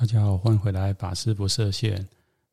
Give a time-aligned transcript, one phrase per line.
[0.00, 2.08] 大家好，欢迎回来，法师不设限。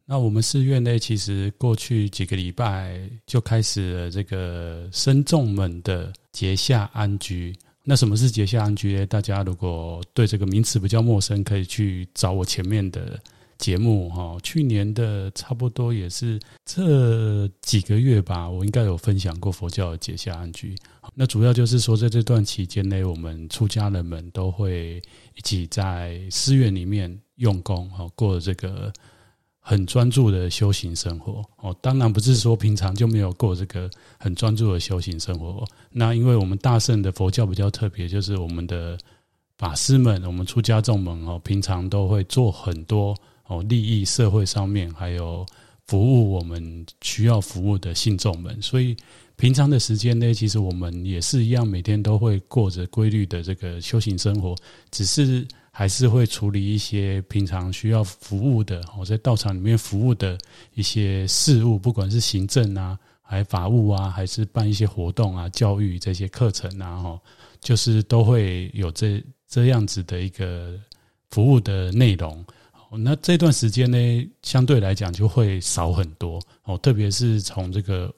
[0.06, 7.55] 那我们寺院呢，其实过去几个礼拜就开始了这个僧众们的结下安居。
[7.86, 9.05] 那什么是结下安居呢？
[9.05, 13.18] 大家如果对这个名词比较陌生，可以去找我前面的
[13.58, 14.38] 节目哈。
[14.44, 20.76] 去年的差不多也是这几个月吧，我应该有分享过佛教的结下安居。
[21.16, 25.02] 那主要就是说，在这段期间呢，我们出家人们都会
[25.36, 28.94] 一起在寺院里面用功哦，过这个。
[29.70, 35.68] 很专注的修行生活哦，当然不是说平常就没有过这个很专注的修行生活。
[35.91, 38.98] 那因为我们大圣的佛教比较特别，就是我们的
[39.58, 43.13] 法师们，我们出家众们哦，平常都会做很多
[43.48, 45.46] 哦利益社会上面，还有
[45.88, 48.58] 服务我们需要服务的信众们。
[48.62, 48.96] 所以
[49.35, 54.55] 平常的时间呢，其实我们也是一样，每天都会过着规律的这个修行生活，
[54.91, 55.46] 只是。
[55.77, 60.35] 还是会处理一些平常需要服务的，我在道场里面服务的
[60.73, 67.21] 一些事务，不管是行政啊，还法务啊，还是办一些活动啊、教育这些课程啊，哈，
[67.61, 70.73] 就是都会有这这样子的一个
[71.29, 72.43] 服务的内容。
[72.89, 78.11] 那这段时间呢，相对来讲就会少很多哦，特别是从这个。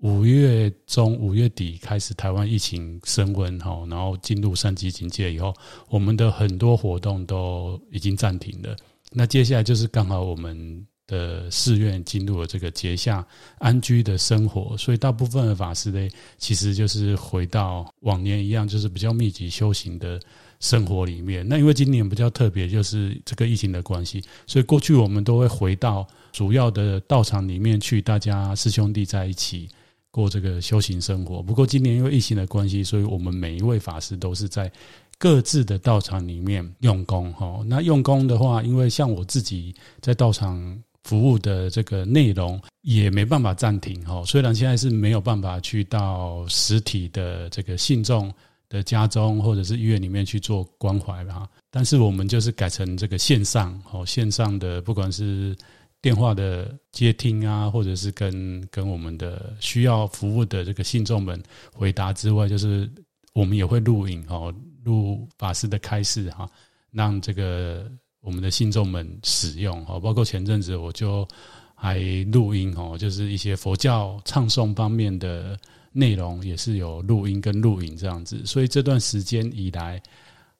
[0.00, 5.54] 五月中、五月底开始，台湾疫情升温哈，然后进入三级警戒以后，
[5.90, 8.74] 我们的很多活动都已经暂停了。
[9.12, 13.22] 那接下来就是刚好我们的寺院进入了这个结夏
[13.58, 20.18] 安居的生活，所以大部分的法师呢，其实就是回到往年一样，就是比较密集修行的
[20.60, 21.46] 生活里面。
[21.46, 29.68] 那因为今年比较特别，就是这个疫情的关系，所以过去我们都会回到主要的道场里面去，大家师兄弟在一起。
[30.12, 34.70] 过这个修行生活，不过今年因为疫情的关系，所以我们每一位法师都是在
[35.18, 37.60] 各自的道场里面用功哈。
[37.64, 44.22] 那用功的话，因为像我自己在道场服务的这个内容也没办法暂停哈。
[44.24, 48.32] 虽然现在是没有办法去到实体的这个信众
[48.68, 55.56] 的家中或者是医院里面去做关怀哈，但是我们就是改成这个线上哦，线上的不管是。
[56.02, 62.90] 电话的接听啊，或者是跟跟我们的需要服务的这个信众们回答之外，就是
[63.34, 66.48] 我们也会录影哦，录法师的开示哈，
[66.90, 67.90] 让这个
[68.20, 70.00] 我们的信众们使用哦。
[70.00, 71.28] 包括前阵子我就
[71.74, 71.98] 还
[72.32, 75.58] 录音哦，就是一些佛教唱诵方面的
[75.92, 80.02] 内容也是有录音跟录影这样子，所以这段时间以来。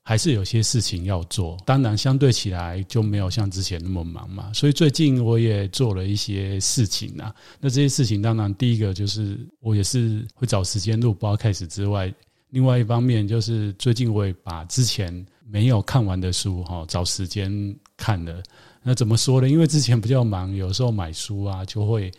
[0.03, 4.53] 还是有些事情要做，当然相对起来就没有像之前那么忙嘛。
[4.53, 7.33] 所以最近我也做了一些事情啊。
[7.61, 12.12] 那这些事情当然第一个就是我也是会找时间录 Podcast 之外，
[12.49, 18.43] 另外一方面就是最近我也把之前没有看完的书哈找时间看了。
[18.83, 19.49] 那怎么说呢？
[19.49, 22.10] 因为之前比较忙，有时候买书啊就会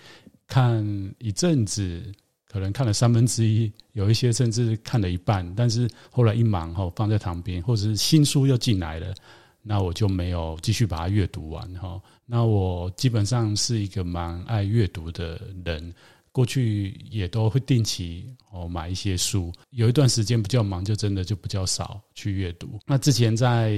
[0.48, 0.86] 看
[1.18, 2.02] 一阵子。
[2.52, 9.16] 可能看了三分之一，有一些甚至看了一半，但是后来一忙哈，放在旁边，或者是新书又进来了，
[9.62, 12.02] 那我就没有继续把它阅读完哈。
[12.26, 15.94] 那我基本上是一个蛮爱阅读的人，
[16.34, 22.78] 过去也都会定期哦买一些书，有一段时间比较忙，就真的就比较少去阅读。
[22.86, 23.74] 那之前在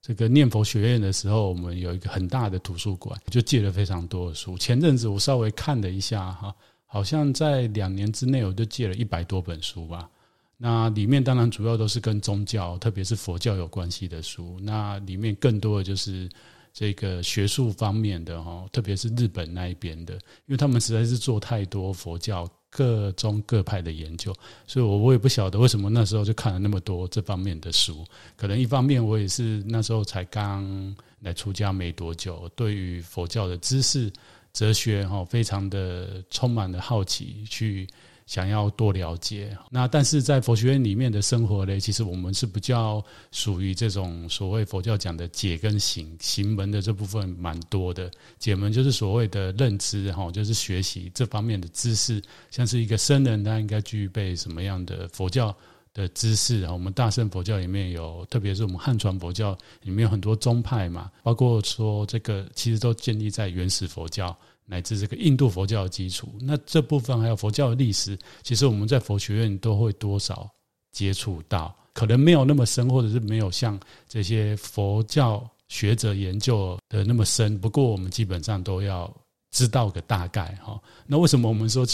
[0.00, 4.56] 这个念佛学院的时候，我们有一个很大的图书馆，就借了非常多的书。
[4.56, 6.54] 前阵子我稍微看了一下哈。
[6.92, 10.10] 好像在两年之内，我就借了一百多本书吧。
[10.56, 14.58] 那里面当然主要都是跟宗教，特别是佛教有关系的书。
[14.60, 16.28] 那里面更多的就是
[16.72, 24.34] 这个学术方面的哈，特别是日本那一边的，因为他们实在是做太多佛教各宗各派的研究，
[24.66, 28.04] 所以我我也不晓得为什么那时候就看了那么多这方面的书。
[28.36, 34.12] 可能一方面我也是那时候才刚来出家没多久，对于佛教的知识。
[34.52, 37.86] 哲学哈，非常的充满了好奇，去
[38.26, 39.56] 想要多了解。
[39.70, 48.10] 那但是在佛学院里面的生活呢，其实我们是比较属于这种所谓佛教讲的解跟行，行门的这部分蛮多的。
[48.38, 55.54] 解门就是所谓的认知哈，就是学习这方面的知识，像是一个僧人他应该具备什么样的佛教
[55.92, 56.72] 的知识啊？
[56.72, 66.32] 我们大乘佛教里面有，特别是我们汉传佛教里面有很多宗派嘛，包括说这个其实都建立在原始佛教乃至这个印度佛教的基础。
[66.40, 70.48] 那这部分还有佛教的历史，其实我们在佛学院都会多少
[70.92, 73.78] 接触到，可能没有那么深，或者是没有像
[74.08, 77.58] 这些佛教学者研究的那么深。
[77.58, 79.12] 不过我们基本上都要
[79.50, 80.80] 知道个大概哈。
[81.06, 81.84] 那为什么我们说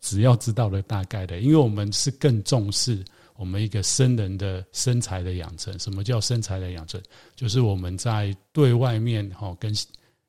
[0.00, 1.40] 只要知道了大概的？
[1.40, 3.04] 因为我们是更重视。
[3.36, 5.76] 我们一个僧人的身材的养成。
[5.78, 7.00] 什么叫身材的养成？
[7.34, 9.74] 就是我们在对外面哈跟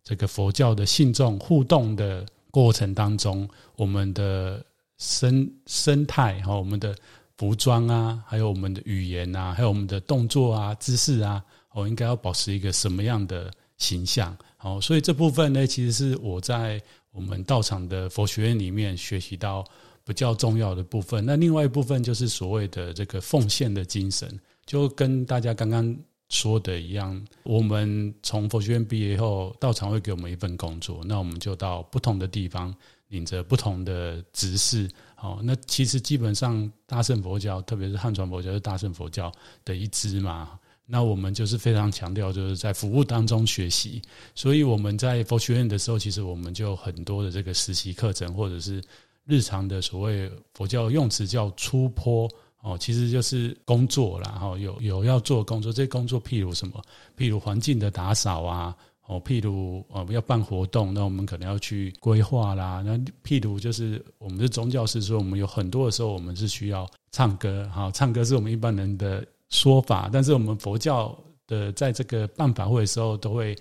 [0.04, 4.64] 这个佛教的信众互动的过程当中，我们的
[4.98, 6.96] 身身态哈，我们的
[7.38, 11.44] 服装啊，还有我们的语言啊，还有我们的动作啊、姿势啊，
[11.74, 14.38] 我应该要保持一个什么样的形象？
[14.58, 16.82] 好，所以这部分呢，其实是我在
[17.12, 19.66] 我们道场的佛学院里面学习到
[20.06, 21.26] 比较重要的部分。
[21.26, 25.98] 那另外一部分就是所谓的这个奉献的精神，就跟大家刚刚
[26.30, 32.74] 说的一样，我们从佛学院毕业以后，道场会给我们一份工作，那我们就到不同的地方
[33.10, 34.90] 领着不同的执事。
[35.16, 39.32] 好，那其实基本上大乘佛教，特别是汉传佛教，是大乘佛教
[39.64, 40.60] 的一支嘛。
[40.88, 44.00] 那我们就是非常强调，就是在服务当中学习。
[44.36, 48.84] 所以我们在佛学院的时候，其实我们就很多的这个实习课程，或者是
[49.26, 52.30] 日常的所谓佛教用词叫出坡
[52.62, 54.32] 哦，其实就是工作啦。
[54.32, 56.82] 哈，有有要做工作，这工作譬如什么？
[57.18, 58.76] 譬如环境的打扫啊，
[59.08, 62.82] 哦，譬如哦要办活动，那我们可能要去规划啦。
[62.86, 67.70] 那譬如就是我们是宗教师，说我们有很多的时候，我们是需要唱歌。
[67.74, 69.26] 哈，唱歌是我们一般人的。
[69.50, 73.56] 说法，但是我们佛教的在这个办法会的时候，都会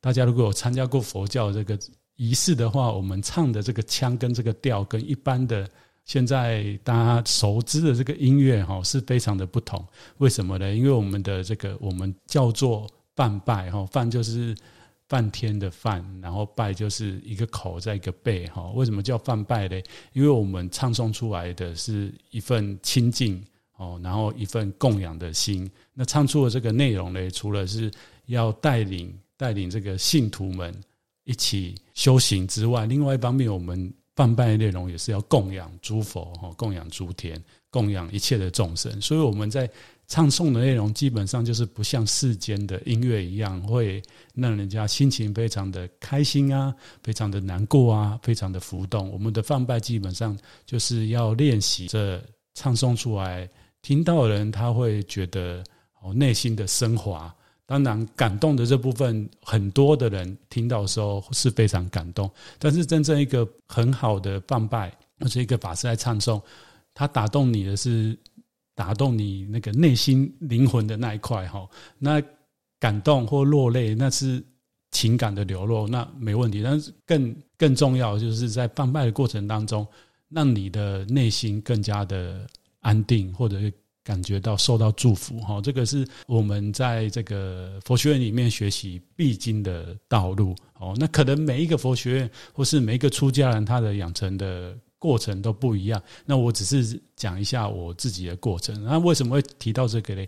[0.00, 1.76] 大家如果有参加过佛教这个
[2.16, 5.68] 仪式的话，我们唱的这个腔跟这个调，跟一般的
[6.04, 9.84] 现在大家熟知的这个音乐哈，是非常的不同。
[10.18, 10.74] 为什么呢？
[10.74, 14.54] 因为我们的这个我们叫做梵呗哈，梵就是
[15.08, 18.70] 梵天的饭，然后拜就是一个口在一个背哈。
[18.74, 19.80] 为什么叫饭拜呢？
[20.12, 23.44] 因为我们唱诵出来的是一份清净。
[23.76, 27.90] 哦，然后一份供养的心，那唱出的这个内容呢，除了是
[28.26, 30.72] 要带领带领这个信徒们
[31.24, 39.00] 一起修行之外，另外一方面，我们放拜的内容也是要供养诸佛，哈，供养诸天，供养一切的众生。
[39.00, 39.68] 所以我们在
[40.06, 44.02] 唱诵的内容，基本上就是不像世间的音乐一样，会
[44.34, 49.10] 让人家心情非常的开心啊，非常的难过啊，非常的浮动。
[49.10, 52.22] 我们的放拜基本上就是要练习这
[52.54, 53.48] 唱诵出来。
[53.80, 55.64] 听到人他会觉得
[56.02, 57.34] 哦，内心的升华。
[57.66, 62.30] 当然，感动的这部分，很多的人听到的时候是非常感动。
[62.58, 66.42] 但是，真正一个很好的放拜，或者一个法师在唱诵，
[66.92, 68.18] 他打动你的是
[68.74, 71.68] 打动你那个内心灵魂的那一块哈。
[71.98, 72.22] 那
[72.78, 74.44] 感动或落泪，那是
[74.90, 76.62] 情感的流露，那没问题。
[76.62, 79.86] 但是更更重要就是在放拜的过程当中，
[80.28, 82.46] 让你的内心更加的。
[82.84, 83.58] 安定，或者
[84.04, 96.00] 感觉到受到祝福，哈，这个是我们在这个佛学院里面学习必经的道路，哦，那可能每一个佛学院或是每一个出家人，他的养成的过程都不一样。
[96.26, 98.84] 那我只是讲一下我自己的过程。
[98.84, 100.26] 那为什么会提到这个呢？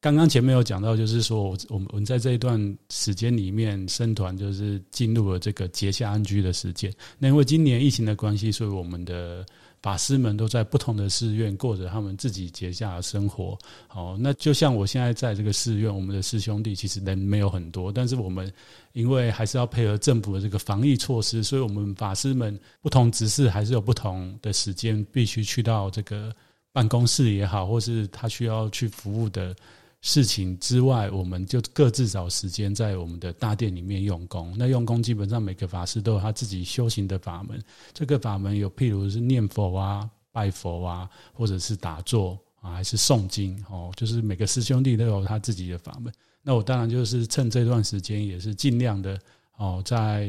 [0.00, 6.90] 刚刚前面有讲到，就是说我我们我们在这一段时间里面，僧团就是进入了这个结夏安居的时间。
[7.18, 9.44] 那因为今年疫情的关系，所以我们的。
[9.82, 13.58] 法师们都在不同的寺院过着他们自己结下的生活。
[13.88, 18.50] 好，那就像我现在在这个寺院，我们的师兄弟其实人没有很多，但是我们
[18.92, 26.32] 因为还是要配合政府的这个防疫措施，所以我们法师们不同执事还是有不同的时间必须去到这个
[26.72, 29.54] 办公室也好，或是他需要去服务的。
[30.02, 34.52] 事情之外，我们就各自找时间在我们的大殿里面用功。
[34.58, 37.62] 那用功基本上每个法师都有他自己修行的法门。
[37.94, 43.92] 这个法门有譬如是念佛啊、拜佛啊，或者是打坐啊，还是诵经哦。
[43.96, 46.12] 就是每个师兄弟都有他自己的法门。
[46.42, 49.16] 那我当然就是趁这段时间，也是尽量的
[49.56, 50.28] 哦，在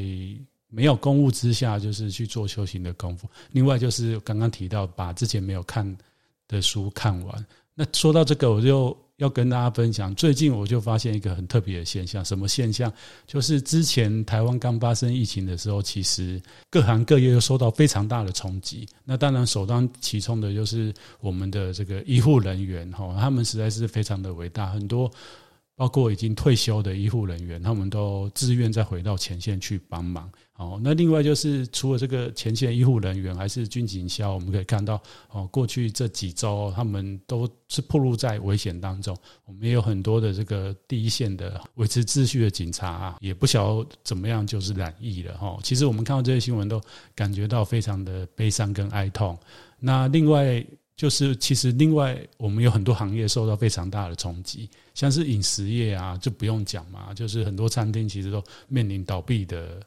[0.68, 3.28] 没有公务之下，就是去做修行的功夫。
[3.50, 5.98] 另外就是刚刚提到，把之前没有看
[6.46, 7.46] 的书看完。
[7.74, 8.96] 那说到这个，我就。
[9.18, 12.92] 要跟大家分享，最近我就发现一个很特别的现象，什么现象？
[13.28, 18.84] 就是之前台湾刚发生疫情的时候，其实各行各业都受到非常大的冲击。
[19.04, 25.08] 那当然首当其冲的就是我们的这个医护人员，哈，他们实在是非常的伟大，很多。
[25.76, 30.30] 包括已经退休的医护人员，他们都自愿再回到前线去帮忙。
[30.56, 39.16] 哦，那另外就是除了这个前线医护人员，还是军警消，我们可以看到，哦，过去这几周他们都是暴露在危险当中。
[39.46, 45.36] 我们也有很多的这个第一线的维持秩序的警察啊，也不晓得怎么样就是染疫了。
[45.36, 46.80] 哈，其实我们看到这些新闻，都
[47.16, 49.36] 感觉到非常的悲伤跟哀痛。
[49.80, 50.64] 那另外。
[50.96, 59.80] 就是其实另外我们有很多行业受到非常大的冲击，像是饮食业啊，就不用讲嘛，就是很多餐厅其实都面临倒闭的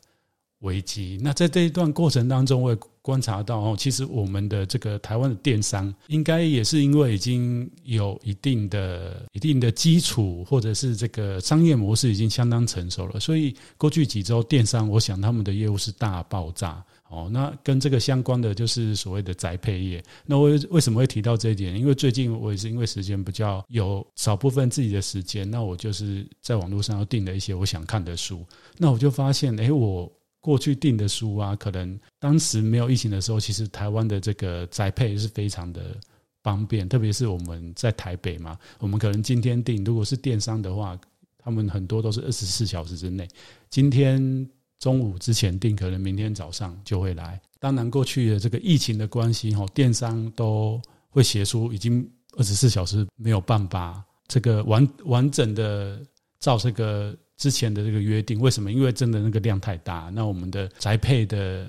[0.59, 1.17] 危机。
[1.21, 16.83] 那在这一段过程当中，我也观察到哦，其实我们的这个台湾的电商，应该也是因为已经有一定的、一定的基础，或者是这个商业模式已经相当成熟了，所以过去几周电商，我想他们的业务是大爆炸。
[17.09, 20.03] 哦，那跟这个相关的就是所谓的宅配业。
[20.25, 21.79] 那我为什么会提到这一点？
[21.79, 28.45] 因为最近我也是因为时间比较有少部分自己的时间，那我就是在网络上要订了一些我想看的书。
[28.77, 30.11] 那我就发现，诶，我
[30.41, 35.95] 过去订的书啊，可能当时没有疫情的时候，其实台湾的这个宅配是非常的
[36.43, 40.99] 方便，特别是我们在台北嘛，我们可能今天订，如果是电商的话，
[41.37, 43.25] 他们很多都是二十四小时之内，
[43.69, 44.49] 今天。
[44.79, 47.41] 中午之前订，可能明天早上就会来。
[47.59, 50.79] 当然，过去的这个疫情的关系，哈，电商都
[51.09, 55.99] 会写出已经二十四小时没有办法这个完完整的
[56.39, 58.39] 照这个之前的这个约定。
[58.39, 58.71] 为什么？
[58.71, 60.11] 因为真的那个量太大。
[60.13, 61.65] 那我们的宅配的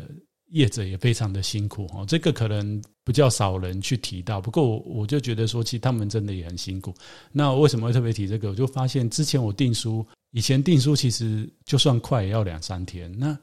[0.50, 4.38] 业者也非常的辛苦，哈，这个可能比较少人去提到。
[4.42, 6.92] 不过我我就觉得说，其实他们真的也很辛苦。
[7.32, 8.50] 那为什么会特别提这个？
[8.50, 10.06] 我就发现之前我订书。
[10.32, 13.36] 以前订书其实就算快也要两三天，那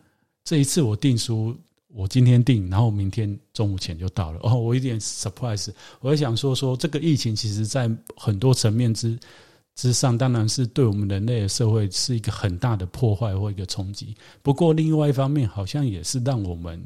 [0.43, 1.55] 这一次我订书，
[1.87, 4.39] 我今天订，然后明天中午前就到了。
[4.43, 9.17] 哦，我有点 surprise，我在想说说这个疫情其实在很多层面之
[9.75, 14.15] 之上，当然是对我们人类的社会是一个很大的破坏或一个冲击。
[14.41, 16.81] 不过另外一方面，好像也是让我们。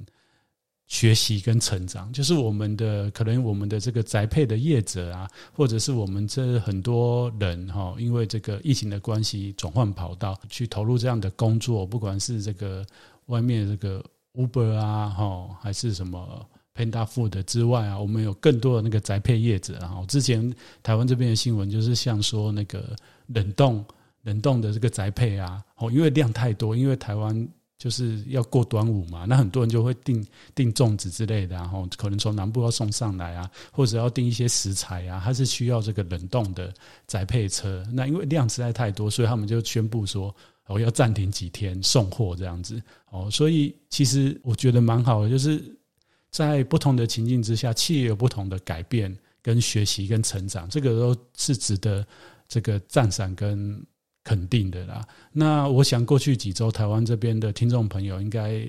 [0.90, 12.84] 学习跟成长，就是我们的可能我们的这个宅配的业者啊，或者是我们这很多人哈，因为这个疫情的关系转换跑道去投入这样的工作，不管是这个
[13.28, 14.04] 外面这个
[14.34, 16.44] Uber 啊哈，还是什么
[16.76, 20.04] Panda Food 之外啊，我们有更多的那个宅配业者啊。
[20.08, 22.96] 之前台湾这边的新闻就是像说那个
[23.28, 23.86] 冷冻
[24.24, 27.48] 冷冻的这个宅配啊，哦，因为量太多，因为台湾。
[27.80, 36.74] 就是要过端午嘛，那很多人就会订订粽子之类的，然后可能从南部要送上来啊，或者要订一些食材啊，它是需要这个冷冻的
[37.08, 37.82] 宅配车。
[37.94, 42.84] 那因为量实在太多，所以他们就宣布说，哦，要暂停几天送货这样子。
[43.12, 45.64] 哦，所以其实我觉得蛮好的，就是
[46.32, 52.06] 在不同的情境之下，企业有不同的改变、跟学习、跟成长，这个都是值得
[52.46, 53.82] 这个赞赏跟。
[54.24, 55.08] 肯定的啦。
[55.32, 58.68] 那我想过去几周台湾这边的听众朋友，应该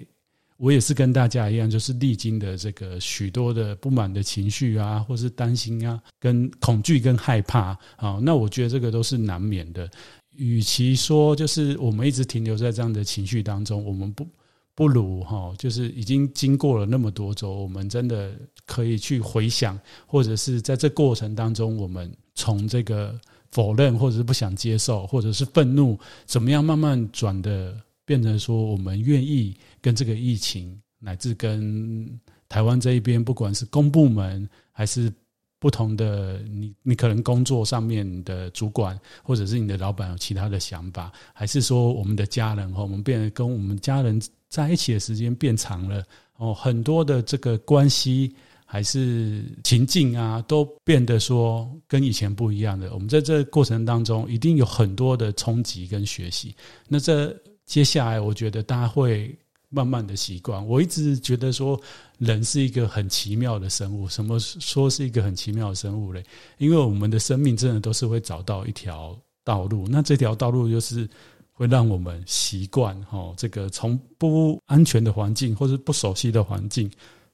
[0.56, 8.18] 我也是跟大家一样，就是历经的这个许多的不满的情绪啊，或是担心啊，跟恐惧跟害怕啊。
[8.22, 9.90] 那我觉得这个都是难免的。
[10.36, 14.26] 与其说就是我们一直停留在这样的情绪当中，我们不
[14.74, 18.32] 不如哈，就是已经经过了那么多周，我们真的
[18.64, 23.18] 可以去回想，或者是在这过程当中，我们从这个。
[23.50, 35.12] 否认，或者是不想接受，或者是愤怒，怎么样慢慢转的变成说，我们愿意跟这个疫情，乃至跟台湾这一边，不管是公部门还是
[35.58, 46.04] 不同的你，你可能工作上面的主管，或者是你的老板有其他的想法，还是说我们的家人和我们变得跟我们家人在一起的时间变长了
[46.36, 48.34] 哦，很多的这个关系。
[48.72, 52.94] 还是情境啊，都变得说跟以前不一样的。
[52.94, 56.54] 我们在这过程当中，一定有很多的冲击跟学习。
[56.86, 57.36] 那这
[57.66, 59.36] 接下来，我觉得大家会
[59.70, 60.64] 慢慢的习惯。
[60.64, 61.80] 我一直觉得说，
[62.18, 64.08] 人是一个很奇妙的生物。
[64.08, 66.22] 什么说是一个很奇妙的生物嘞？
[66.58, 69.88] 因为我们的生命真的都是会找到一条道路。
[69.88, 71.10] 那这条道路就是
[71.52, 76.88] 会让我们习惯哈，这个从不安全的环境或是不熟悉的环境。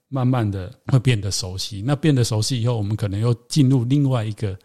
[0.08, 4.56] 慢慢的会变得熟悉，那变得熟悉以后，我们可能又进入另外一个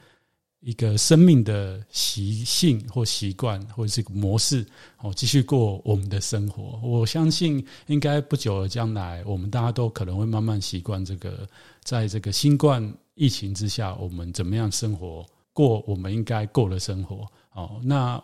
[0.60, 4.64] 一个生命的习性或习惯，或者是个模式，
[5.00, 6.80] 哦，继续过我们的生活。
[6.84, 11.50] 我相信，应该不久的将来，我们大家都可能会慢慢习惯这个，
[11.84, 17.28] 在这个新冠疫情之下，我们怎么样生活，过我们应该过的生活。
[17.54, 18.22] 哦，那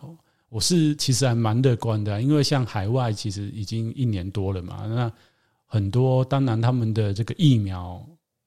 [0.49, 5.11] 我是其实还蛮乐观的，因为像海外其实已经一年多了嘛，那。
[5.67, 8.01] 很多，当然他们的这个疫苗，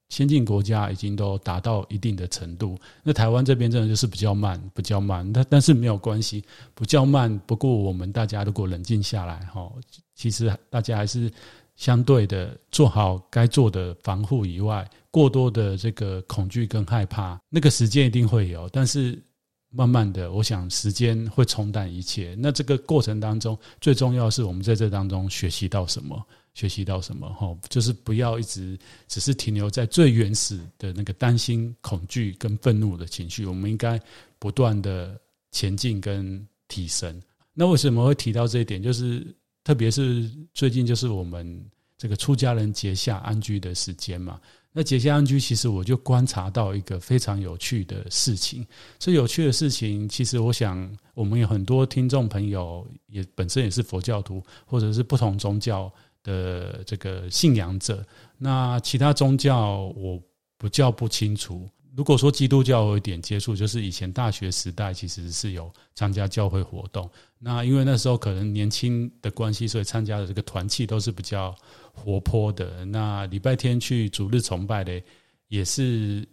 [0.09, 2.79] 先进国家已经都达到一定的程度。
[3.03, 5.31] 那台湾这边真的就是比较慢，比较慢。
[5.33, 6.43] 但但是没有关系，
[6.75, 7.39] 比较慢。
[7.47, 9.71] 不过我们大家如果冷静下来，哈，
[10.17, 11.31] 其实大家还是
[11.77, 18.69] 相对的做好该做的防护以外，过多的这个恐惧跟害怕，那个时间一定会有。
[18.71, 19.23] 但是
[19.71, 22.35] 慢慢的，我想时间会冲淡一切。
[22.39, 26.27] 那这个过程当中，最重要是我们在这当中学习到什么。
[26.54, 27.28] 学习到什么？
[27.35, 28.78] 哈，就是不要一直
[29.09, 33.47] 只是停留在最原始的那个担心、恐惧跟愤怒的情绪。
[33.47, 34.00] 我们应该
[34.38, 35.19] 不断的
[35.52, 37.21] 前进跟提升。
[37.52, 38.83] 那为什么会提到这一点？
[38.83, 39.26] 就是
[39.64, 41.64] 特别是最近，就是我们
[41.99, 44.40] 这个出家人结下安居的时间嘛。
[44.73, 48.64] 那结下安居，其实我就观察到一个非常有趣的事情。
[49.00, 55.92] 这有趣的事情，其实我想，我们有很多听众朋友也本身也是佛教徒，或者是不同宗教
[56.23, 58.05] 的这个信仰者。
[58.39, 60.21] 那其他宗教我
[60.59, 61.69] 不叫不清楚。
[61.97, 67.11] 如果说基督教有一点接触，就是以前大学时代其实是有参加教会活动。
[67.37, 71.55] 那因为那时候可能年轻的关系，所以参加的这个团契都是比较
[71.93, 72.85] 活泼的。
[72.85, 75.03] 那礼拜天去主日崇拜的，
[75.49, 76.27] 也是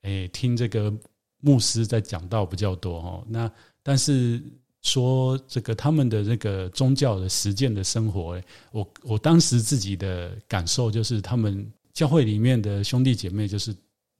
[0.00, 0.92] 诶听这个
[1.40, 3.24] 牧师在讲道比较多哦。
[3.28, 4.42] 那但是
[4.82, 13.74] 说这个他们的那个宗教的实践的生活，我我当时自己的感受就是，他们教会里面的兄弟姐妹就是。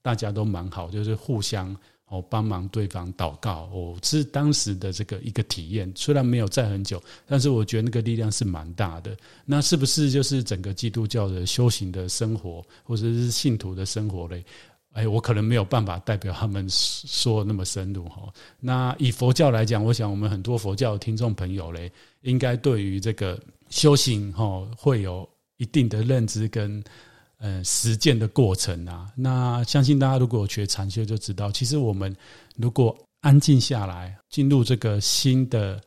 [0.04, 1.73] 大家都蛮好，就是互相
[2.07, 5.92] 哦帮忙对方祷告，我是当时的这个一个体验。
[5.95, 9.16] 虽然没有在很久，但是我觉得那个力量是蛮大的。
[9.45, 14.45] 那是不是就是整个基督教的修行的生活，或者是信徒的生活嘞？
[14.92, 18.32] 哎，我可能没有办法代表他们说那么深入哈。
[18.61, 26.82] 那以佛教来讲，我想我们很多佛教听众朋友嘞，应该对于这个修行哈会有一定的认知跟。
[27.44, 32.16] 呃，实践的过程啊，那相信大家如果学禅修就知道，其实我们
[32.54, 35.80] 如果安静下来，进入这个新的，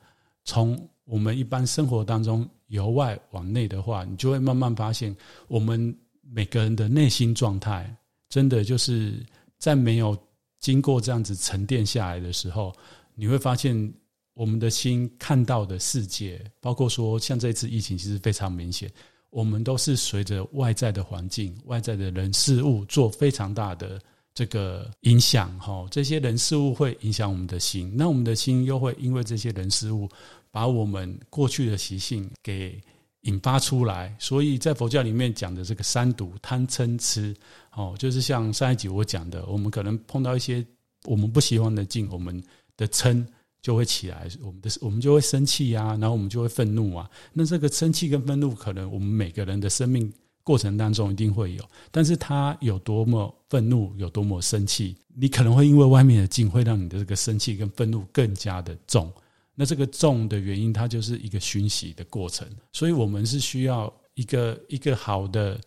[0.43, 5.15] 从我们一般生活当中由外往内的话，你就会慢慢发现，
[5.47, 5.97] 我们
[6.29, 7.89] 每个人的内心状态，
[8.35, 9.25] 真的就是
[9.57, 10.13] 在没有
[10.59, 12.75] 经过这样子沉淀下来的时候，
[13.13, 13.93] 你会发现
[14.33, 18.91] 我们的心看到的世界，包括说像这次疫情，其实非常明显。
[19.29, 24.01] 我们都是随着外在的环境、外在的人事物做非常大的
[24.33, 30.09] 这个影响，哈，这些人事物会影响我们的心，那我们的心又会因为这些人事物
[30.51, 32.77] 把我们过去的习性给
[33.25, 34.15] 引发出来。
[34.17, 37.35] 所以在佛教里面讲的这个三毒贪嗔痴，
[37.75, 40.65] 哦，就是像上一集我讲的，我们可能碰到一些
[41.03, 42.43] 我们不喜欢的境，我们
[42.75, 43.23] 的嗔。
[43.61, 47.09] 就会起来，我们的我们就会生气呀，然后我们就会愤怒啊。
[47.33, 50.13] 那这个生气跟愤怒，可能我们每个人的生命
[50.43, 51.63] 过程当中一定会有。
[51.89, 59.11] 但是他有多么愤怒，有多么生气，你可能会因为外面的境，会让你的这个生气跟愤怒更加的重。
[59.55, 62.47] 那这个重的原因，它就是一个熏习的过程。
[62.71, 65.59] 所以我们是需要一个一个好的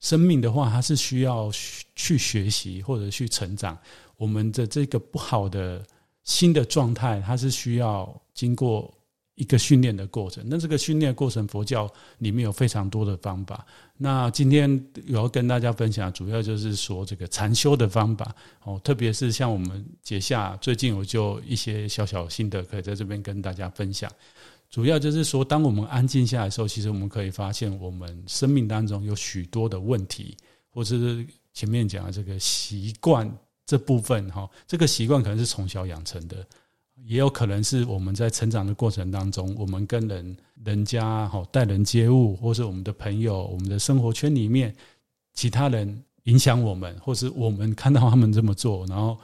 [0.00, 1.50] 生命的话，它是需要
[1.94, 3.78] 去学习或者去成长。
[4.16, 5.84] 我们的这个不好的。
[6.26, 8.92] 新的状态，它是需要经过
[9.36, 10.44] 一个训练的过程。
[10.46, 13.64] 那这个训练过程，佛教里面有非常多的方法。
[13.96, 14.68] 那今天
[15.06, 24.10] 有要跟大家分享，主要就是说这个禅修的方法哦，特别是像我们结下，最近我就一些小小心得可以在这边跟大家分享。
[24.68, 30.36] 主要就是说，当我们安静下来的时候，其实我们可以发现，我们生命当中有许多的问题，
[30.70, 33.32] 或者是前面讲的这个习惯。
[33.68, 36.46] 这部分哈，这个习惯可能是从小养成的，
[37.04, 44.74] 也有可能是我们在成长的过程当中，我们跟人人家哈待人接物，或是我们的朋友、我们的生活圈里面
[45.34, 49.16] 其他人影响我们，或是我们看到他们这么做，然后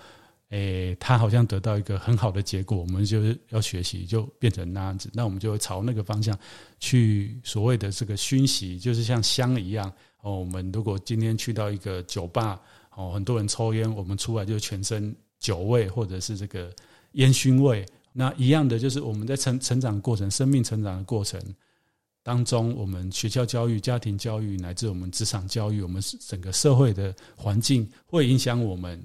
[0.51, 6.39] 诶，他好像得到一个很好的结果，我们就是要学习，就变成那样子，那我们就会朝那个方向
[6.79, 10.39] 去所谓的这个熏习，就是像香一样哦。
[10.39, 12.61] 我们如果今天去到一个酒吧。
[12.95, 16.71] 哦，很多人抽烟，我们出来就全身酒味，或者是这个
[17.13, 17.85] 烟熏味。
[18.13, 21.41] 那一样的，就是我们在成成长过程、生命成长的过程
[22.23, 29.03] 当中，我们学校教育、家庭教育，乃至我们职场教育，我们整个社会的环境，会影响我们。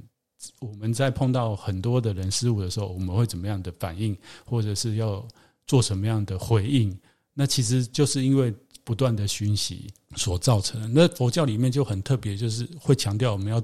[0.59, 5.27] 我们在碰到很多的人事物的时候，我们会怎么样的反应，或者是要
[5.65, 6.97] 做什么样的回应？
[7.33, 8.53] 那其实就是因为。
[8.87, 13.61] 不断的熏习所造成的，那佛教里面就很特别，就是会强调我们要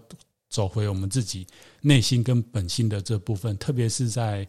[0.53, 1.47] 走回我们自己
[1.81, 4.47] 内心跟本心的这部分，特别是在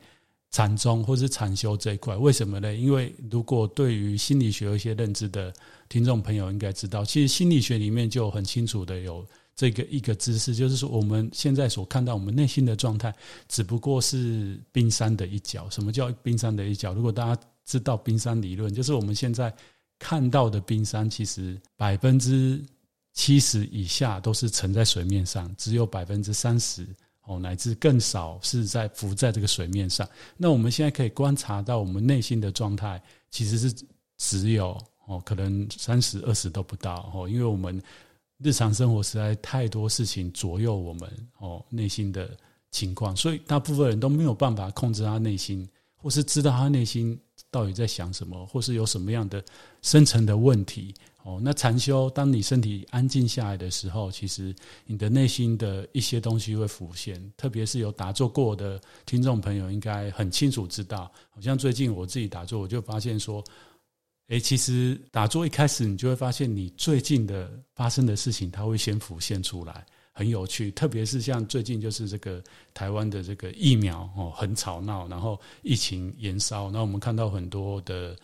[0.50, 2.14] 禅宗或是禅修这一块。
[2.14, 2.74] 为什么呢？
[2.74, 5.50] 因为如果对于心理学有一些认知的
[5.88, 13.10] 听众朋友应该知道，其实心理学里面就很清楚的有这个一个知识，就是说我们现在所看到我们内心的状态，
[13.48, 15.70] 只不过是冰山的一角。
[15.70, 16.92] 什么叫冰山的一角？
[16.92, 19.50] 如果大家知道冰山理论，就是我们现在。
[19.96, 22.62] 看到的冰山，其实百分之
[23.14, 26.86] 七十以下都是沉在水面上，只有百分之三十
[27.22, 30.06] 哦，乃至更少是在浮在这个水面上。
[30.36, 33.00] 那我们现在可以观察到，我们内心的状态
[33.30, 33.74] 其实是
[34.18, 37.80] 只有哦，可能三十、二十都不到哦，因为我们
[38.38, 42.36] 日常生活实在太多事情左右我们哦内心的
[42.70, 47.18] 情况，所以大部分人都没有办法控制他内心，或是知道他内心。
[47.50, 49.40] 到底在想什么，或是有什么样的
[49.80, 50.92] 深层的问题？
[51.24, 57.18] 哦，那禅修，当你身体安静下来的时候，其实你的内心的一些东西会浮现。
[57.34, 61.10] 特别是有打坐过的听众朋友，应该很清楚知道。
[61.30, 63.42] 好像最近我自己打坐，我就发现说，
[64.28, 70.70] 诶，其实打坐一开始，你就会发现你最近的发生的事情，它会先浮现出来，很有趣。
[70.72, 78.14] 特别是像最近就是这个台湾的这个疫苗哦，很吵闹，然后疫情延烧，那我们看到很多的。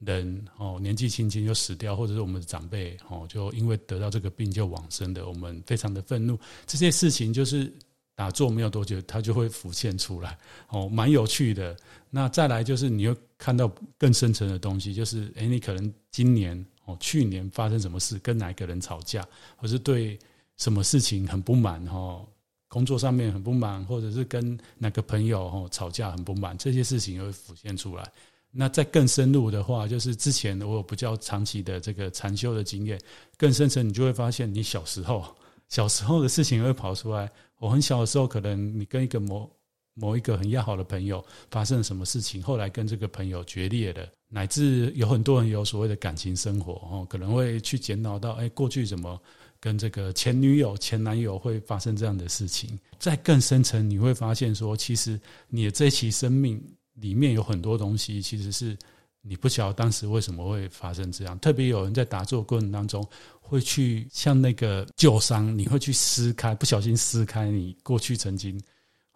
[0.00, 6.38] 人哦，年纪轻轻就死掉，或者是我们的长辈哦，就因为得到这个病就往生的，我们非常的愤怒。
[6.66, 7.70] 这些事情就是
[8.14, 11.76] 打坐没有多久，它就会浮现出来哦，蛮有趣的。
[12.08, 19.22] 那再来就是你又看到更深层的东西，就是诶，你可能今年哦，去年发生什么事，跟哪个人吵架，
[19.56, 20.18] 或是对
[20.56, 22.26] 什么事情很不满哦，
[22.68, 28.10] 工作上面很不满，或者是跟哪个朋友哦吵架很不满，这些事情又会浮现出来。
[28.52, 33.00] 那再更深入的话，就是之前我有比较长期的这个禅修的经验，
[33.36, 35.24] 更深层，你就会发现，你小时候
[35.68, 37.30] 小时候的事情会跑出来。
[37.58, 39.48] 我很小的时候，可能你跟一个某
[39.94, 49.20] 某一个很要好的朋友发生了什么事情，后来跟这个朋友决裂了，乃至有很多人有所谓的感情生活哦，可能会去检讨到，哎，过去怎么
[49.60, 52.76] 跟这个前女友、前男友会发生这样的事情。
[52.98, 56.60] 再更深层，你会发现说，其实你的这期生命。
[56.94, 58.76] 里面有很多东西，其实是
[59.22, 61.38] 你不晓得当时为什么会发生这样。
[61.38, 63.06] 特别有人在打坐过程当中，
[63.40, 68.60] 会去像那个旧伤，你会去撕开，不小心撕开你过去曾经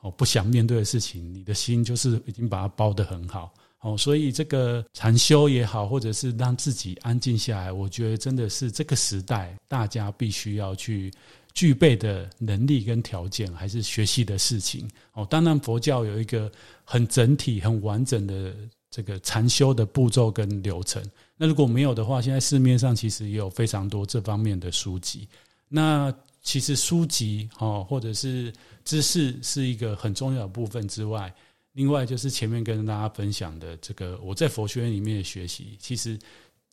[0.01, 3.97] 哦不想面对的事情，你的心就是已经把它包得很好哦。
[3.97, 11.13] 所以这个禅修也好，或者是让自己安静下来，我觉得真的是这个时代大家必须要去。
[11.55, 15.25] 具备的能力跟条件，还是学习的事情哦。
[15.31, 16.51] 当然，佛教有一个
[16.83, 18.53] 很整体、很完整的
[18.91, 21.01] 这个禅修的步骤跟流程。
[21.37, 25.29] 那如果没有的话，现在市面上其实也有非常多这方面的书籍。
[25.69, 26.13] 那
[26.43, 28.53] 其实书籍哦，或者是
[28.85, 31.33] 知识是一个很重要的部分之外，
[31.75, 36.19] 另外就是前面跟大家分享的这个，我在佛学院里面的学习，其实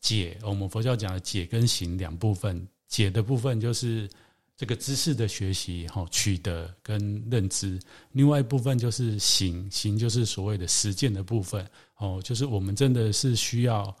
[0.00, 4.10] 解我们佛教讲的解跟行两部分，解的部分就是。
[4.56, 7.80] 这个知识的学习、哈取得跟认知，
[8.12, 13.96] 另外一部分就是行，行就是所谓的实践的部分，哦，就是我们真的是需要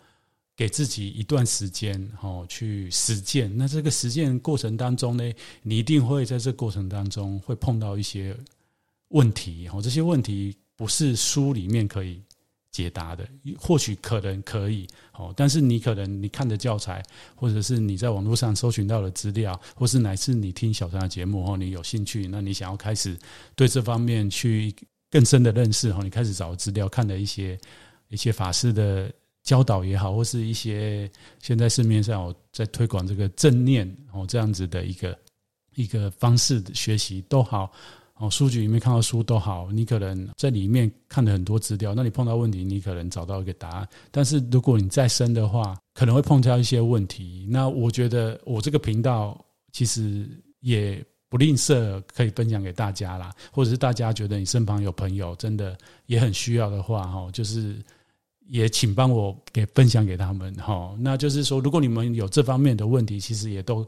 [0.54, 3.50] 给自己一段时间，哦，去实践。
[3.56, 8.36] 那这个实践过程当中呢，你一定会在这过程当中会碰到一些
[9.08, 12.22] 问题，哦，这些问题不是书里面可以。
[12.72, 17.02] 解答的，或许可能可以哦，但是你可能你看的教材，
[17.36, 23.16] 或者是你在网络上搜寻到的资料，或是乃至你听小禅的节目哦，你有兴趣，那你想要开始
[23.54, 24.74] 对这方面去
[25.10, 27.58] 更深的认识哦，你开始找资料，看的一些
[28.08, 31.10] 一些法师的教导也好，或是一些
[31.42, 35.18] 现在市面上有在推广这个正念哦这样子的一个
[35.74, 37.70] 一个方式的学习都好。
[38.22, 43.88] 哦，书局里面看到书都好，你可能在里面看了很多资料，那你碰到问题，你可能找到一个答案。
[44.12, 47.48] 但是如果你再深的话，可能会碰到一些问题。
[47.50, 50.24] 那我觉得我这个频道其实
[50.60, 57.74] 也不吝啬可以分享给大家啦，或者是大家觉得你身旁有朋友真的也很需要的话，哈，就是
[58.46, 60.94] 也请帮我给分享给他们，哈。
[60.96, 63.84] 那就是说，如果你们有这方面的问题，其实也都。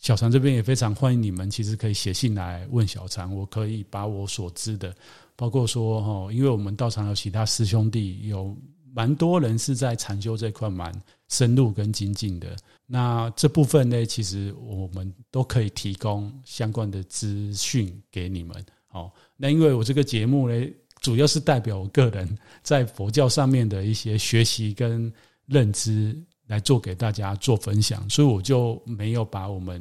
[0.00, 4.94] 小禅这边也非常欢迎你们，其实可以写信来问小禅，我可以把我所知的，
[5.36, 8.56] 包括说哈，因为我们道场有其他师兄弟，有
[8.94, 10.90] 蛮多人是在禅修这块蛮
[11.28, 18.56] 深入跟精进的，那这部分呢，其实我们都可以提供相关的资讯给你们。
[18.88, 20.66] 好，那因为我这个节目呢，
[21.02, 22.26] 主要是代表我个人
[22.62, 25.12] 在佛教上面的一些学习跟
[25.44, 26.18] 认知。
[26.50, 29.80] 来做给大家做分享，所以我就没有把我们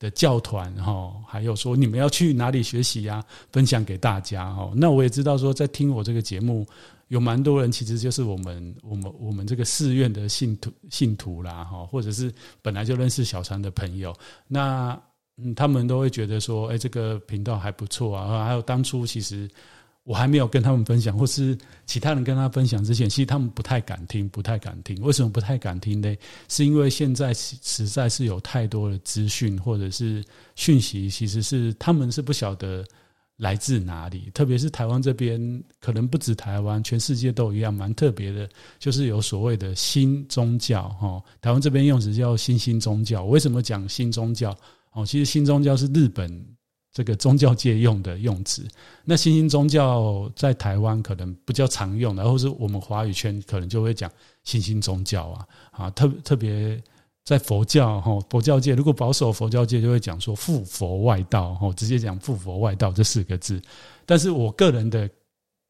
[0.00, 4.72] 的教团哈，还有说你们要去哪里学习呀，分享给大家哈。
[4.74, 6.66] 那我也知道说，在听我这个节目，
[7.06, 14.12] 有蛮多人其实就是我们我们我们这个寺院的信徒信徒啦哈，或者是本来就认识小禅的朋友，
[14.48, 15.00] 那
[15.36, 18.44] 嗯，他们都会觉得说，哎，这个频道还不错啊。
[18.44, 19.48] 还有当初其实。
[20.08, 24.98] 我还没有跟他们分享，或是其他人跟他分享之前，其实他们不太敢听，不太敢听。
[25.02, 26.16] 为什么不太敢听呢？
[26.48, 32.82] 是因为现在实在是有太多的资讯或者是讯息，其实是他们是不晓得
[33.36, 34.30] 来自哪里。
[34.32, 40.88] 特别是台湾这边，可能不止台湾，全世界都一样，蛮特别的，就是有所谓的新宗教。
[40.88, 43.26] 哈，台湾这边用词叫新兴宗教。
[43.26, 44.56] 为什么讲新宗教？
[44.94, 46.57] 哦，其实新宗教是日本。
[46.92, 48.66] 这个宗教界用的用词，
[49.04, 54.10] 那新兴宗教在台湾可能比较常用，然后是我们华语圈可能就会讲
[54.44, 56.82] 新兴宗教啊啊，特特别
[57.24, 63.60] 在佛教哈佛教界，如果保守佛教界就会讲说“附佛外道”哈，直接讲“附佛外道”这四个字。
[64.06, 65.08] 但是我个人的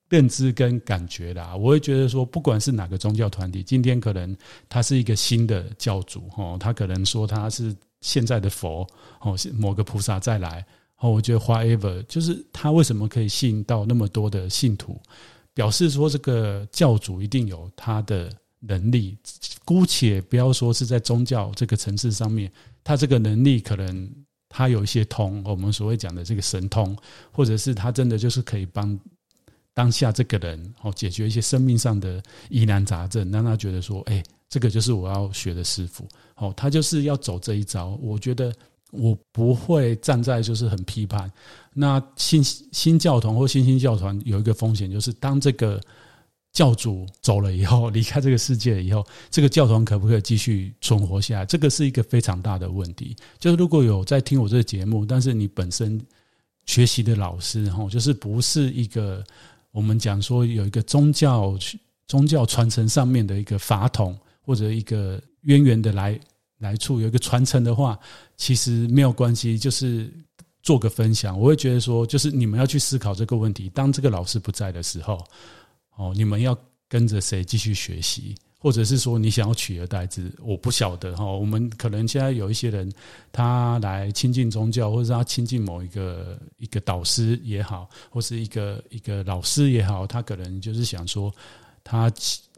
[0.08, 4.34] 认知跟感觉啦，我会觉得说，不管是哪个宗教团体，今天可能
[4.68, 8.86] 他是一个新的教主哈，他可能说他是现在的佛
[9.20, 10.64] 哦，某个菩萨再来
[10.98, 15.00] 哦，我觉得 whatever，就是他为什么可以吸引到那么多的信徒，
[15.54, 18.30] 表示说这个教主一定有他的。
[18.60, 19.16] 能力，
[19.64, 22.50] 姑且不要说是在宗教这个层次上面，
[22.82, 24.10] 他这个能力可能
[24.48, 26.96] 他有一些通，我们所谓讲的这个神通，
[27.30, 28.98] 或者是他真的就是可以帮
[29.72, 37.96] 当下这个人哦解决一些生命上的疑难杂症，让他觉得说，哎，这个就是我要学的师傅，哦，他就是要走这一招。
[38.02, 38.52] 我觉得
[38.90, 41.30] 我不会站在就是很批判。
[41.74, 45.80] 那新新教团或新兴教团有一个风险，就是当这个。
[46.50, 51.46] 教主走了以后，离开这个世界以后，这个教团可不可以继续存活下来？
[51.46, 53.14] 这个是一个非常大的问题。
[53.38, 56.00] 就是如果有在听我这个节目，但是你本身
[56.64, 59.22] 学习的老师哈，就是不是一个
[59.70, 61.56] 我们讲说有一个宗教
[62.08, 66.18] 宗教传承上面的一个法统或者一个渊源的来
[66.58, 67.98] 来处，有一个传承的话，
[68.36, 70.12] 其实没有关系，就是
[70.62, 71.38] 做个分享。
[71.38, 73.68] 我会觉得说，就是你们要去思考这个问题。
[73.70, 75.18] 当这个老师不在的时候。
[76.00, 76.56] 哦，你们要
[76.88, 80.32] 跟着谁继续学习，或者是说你想要取而代之？
[80.40, 81.24] 我不晓得哈。
[81.24, 82.88] 我们可能现在有一些人，
[83.32, 91.34] 他来亲近宗教，或者他亲近某一个一个导师也好，或是一个一个老师也好，他可能就是想说，
[91.82, 92.08] 他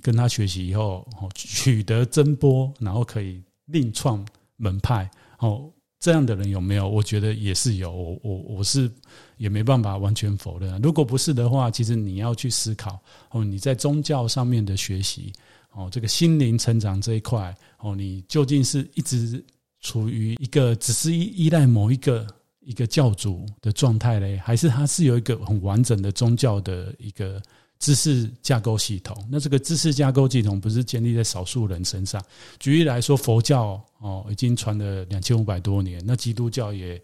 [0.02, 4.24] 跟他学习以后，取得真波，然后可以另创
[4.56, 5.10] 门派。
[5.38, 6.88] 哦，这样的人有没有？
[6.88, 7.90] 我觉得也是有。
[7.90, 8.90] 我我我是。
[9.36, 10.78] 也没办法完全否认。
[10.82, 15.32] 如果不是的话，其实你要去思考哦，你在宗教上面的学习
[15.72, 19.42] 哦，这个心灵成长这一块哦，你究竟是一直
[19.80, 22.26] 处于一个只是依依赖某一个
[22.60, 27.40] 一个教主的状态嘞，还是它是有一个很完整的宗教的一个
[27.80, 29.16] 知识架构系统？
[29.28, 32.24] 那这个知识架构系统不是建立在少数人身上？
[32.60, 37.02] 举例来说，佛教哦已经传了两千五百多年，那基督教也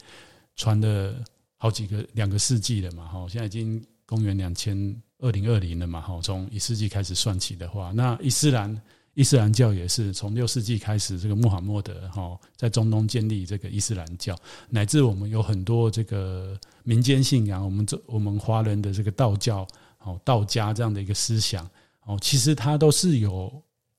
[0.55, 1.13] 传了。
[1.59, 8.83] 好几个两个世纪了嘛，哈，现在已经公元两千二零二零了嘛，哈，从一世纪开始算起的话，那伊斯兰
[9.15, 14.37] 伊斯兰教也是从六世纪开始，这个穆罕默德哈在中东建立这个伊斯兰教，
[14.69, 19.67] 乃至我们有很多这个民间信仰，我们这我们华人的这个道教
[20.07, 21.69] 哦，道家这样的一个思想
[22.07, 23.53] 哦，其实它都是有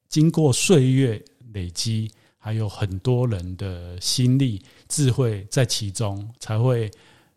[0.10, 6.90] 经过岁月累积，还有很多人的心力智慧在其中才会。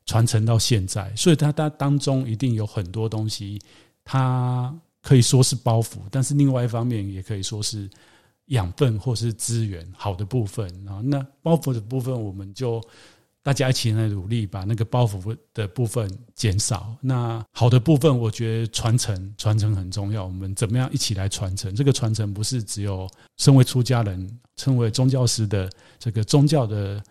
[0.07, 3.61] 传承到现在，所以它它当中一定有很多东西，
[4.03, 7.89] 它可以说是包袱，但是另外一方面也可以说是
[8.47, 11.01] 养分或是资源好的部分啊。
[11.05, 12.83] 那包袱的部分，我们就
[13.43, 16.95] 大家一起来努力，把那个包袱的部分减少。
[17.01, 20.25] 那好的部分，我觉得传承传承很重要。
[20.25, 21.75] 我们怎么样一起来传承？
[21.75, 27.03] 这个传承不是只有身为出家人、称为宗教师的这个宗教的。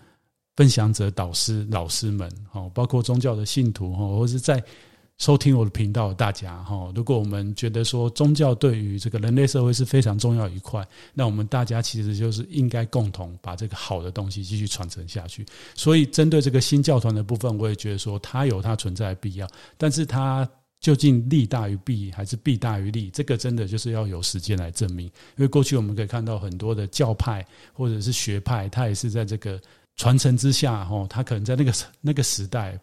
[0.55, 4.61] 分享者、导师、老师们，哈，包括宗教的信徒，哈，或是在
[5.19, 15.45] 收听我的频道大家，哈，如果我们觉得说宗教对于这个人类社会是非常重要一块，那我们大家其实就是应该共同把这个好的东西继续传承下去。
[15.75, 19.45] 所以，针对这个新教团的部分，我也觉得说它有它存在的必要，
[19.77, 23.10] 但是它究竟利大于弊，还是弊大于利？
[23.10, 25.05] 这个真的就是要有时间来证明。
[25.08, 25.12] 因
[25.43, 29.60] 为过去我们可以看到很多的教派或者是学派，它也是在这个。
[29.95, 32.79] 传承之下，哈，他可能在那个那个时代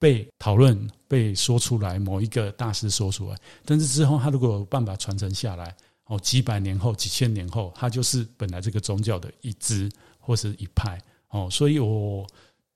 [0.00, 3.36] 被讨论、被说出来，某一个大师说出来。
[3.64, 5.72] 但是之后，他如果有办法传承下来，
[6.06, 11.46] 哦，几百年后、几千年后，他就是本来这个宗教的一支或是一派，哦。
[11.48, 12.26] 所以我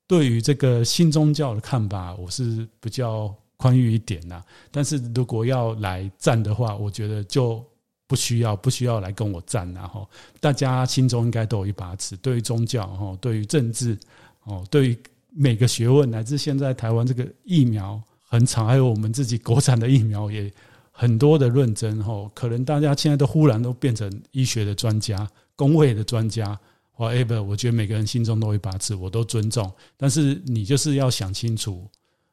[0.07, 4.41] 对于这个新宗教的看法，我是比较宽裕一点呐。
[4.71, 7.61] 但是如果要来战的话，我觉得就。
[8.07, 10.07] 不需要，不需要来跟我战，然后
[10.39, 12.15] 大家心中应该都有一把尺。
[12.17, 13.97] 对于宗教，哈，对于政治，
[14.43, 14.99] 哦，对于
[15.35, 20.51] 每个学问，乃至现在台湾这个疫苗很长，还有我们自己国产的疫苗也
[20.91, 26.57] 很多的论争，哈，可能大家现在都忽然都变成医学的专家、公卫的专家
[26.95, 29.69] ，whatever，我觉得每个人心中都有一把尺，我都尊重。
[29.97, 31.85] 但是你就是要想清楚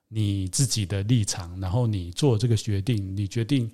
[0.09, 3.71] 你自己的立场，然后你做这个决定，你决定。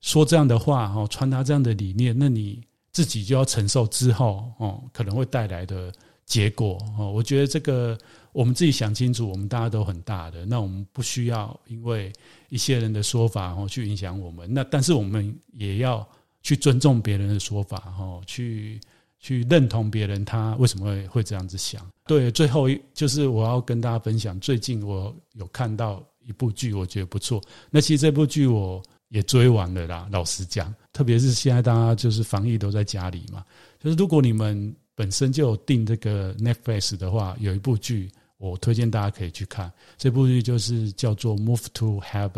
[0.00, 5.92] 说这样的话哦，传达这样的理念，那你自己就要承受之后哦，可能会带来的
[6.24, 7.12] 结果哦。
[7.12, 7.98] 我觉得这个
[8.32, 12.12] 我们自己想清楚，我们大家都很大的，那我们不需要因为
[12.48, 14.52] 一些人的说法哦去影响我们。
[14.52, 16.06] 那但是我们也要
[16.42, 18.80] 去尊重别人的说法哦，去
[19.18, 21.84] 去认同别人，他为什么会会这样子想？
[22.06, 27.42] 对，最后一就是我要跟大家分享，最近我有看到一部剧，我觉得不错。
[27.70, 33.44] 那其实这部剧我也追完了啦，老实讲，特别是现在大家就是防疫都在家里嘛，
[33.78, 42.30] 就是如果你们本身就有订这个 Netflix 的话，有一部剧我推荐大家可以去看，这部剧就是叫做《Move to Heaven》。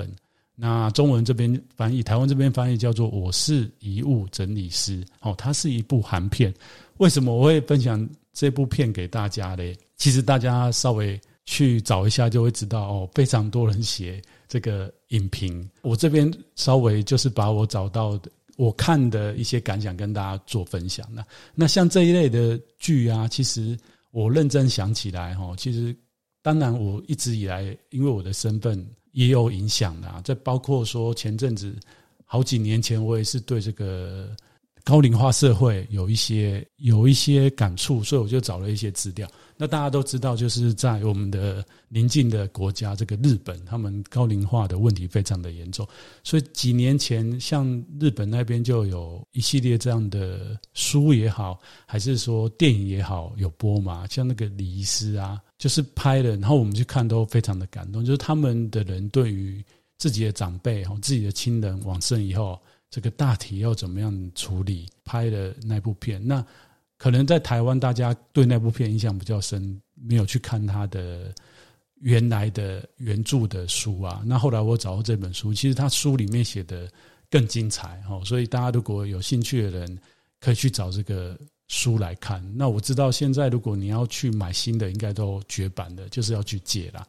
[0.55, 5.01] 那中文这边翻译，台湾这边翻译叫做《我是遗物整理师》。
[5.21, 6.53] 哦，它是一部韩片。
[6.99, 9.77] 为什么我会分享这部片给大家嘞？
[9.97, 15.69] 其实大家稍微去找一下就会知道哦，非常多人写这个影评。
[15.83, 21.09] 我这边稍微就是把我找到的、我看的一些感想跟大家做分享。
[21.13, 23.77] 那那像这一类的剧啊，其实
[24.13, 25.93] 我认真想起来哈，其实
[26.41, 28.87] 当然我一直以来因为我的身份。
[29.13, 31.79] 也有影响的啊，这包括说前阵子
[32.25, 34.35] 好几年前，我也是对这个
[34.85, 39.29] 高龄化社会有一些有一些感触，所以我就找了一些资料。
[39.63, 45.87] 那大家都知道，就是在我们的邻近的国家，这个日本，他们高龄化的问题非常的严重。
[46.25, 47.65] 所以几年前，像
[48.01, 54.05] 日本那边就有一系列这样的书也好，还是说电影也好，有播嘛？
[54.11, 55.41] 像那个李医师啊。
[55.59, 58.05] 就是拍了，然后我们去看都非常的感动。
[58.05, 59.65] 就是他们的人对于
[59.97, 66.21] 自己的长辈、自己的亲人往生以后，这个大体要怎么样处理，拍了那部片。
[66.27, 66.45] 那
[67.03, 71.35] 可能在台湾，大家对那部片印象比较深，没有去看他的
[72.01, 74.23] 原来的原著的书啊。
[74.25, 76.89] 那后来我找到这本书，其实他书里面写的
[77.29, 78.23] 更精彩哦。
[78.25, 79.99] 所以大家如果有兴趣的人，
[80.39, 81.37] 可以去找这个。
[81.69, 87.03] 书来看，那我知道现在如果你要去买新的，应该都绝版的，就是要去借啦。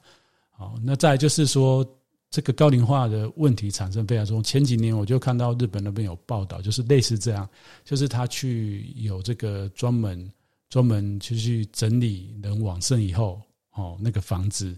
[0.51, 1.86] 好，那再就是说，
[2.34, 4.41] 这个高龄化的问题产生非常重。
[4.41, 7.48] 前几年我就看到日本那边有报道，就是类似这样，
[7.86, 10.28] 就是他去有这个专门
[10.67, 13.39] 专门就去整理人往生以后，
[13.76, 14.76] 哦，那个房子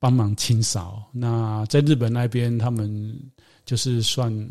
[0.00, 1.00] 帮忙清扫。
[1.12, 3.16] 那在日本那边，他们
[3.64, 4.50] 就是算。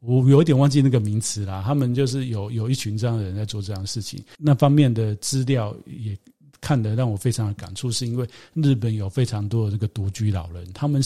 [0.00, 4.22] 我有一点忘记那个名词啦，他们就是有有一群这样的人在做这样的事情。
[4.36, 6.16] 那方面的资料也
[6.60, 11.02] 看得让我非常的感触，是因为日本有非常多的这个独居老人，他们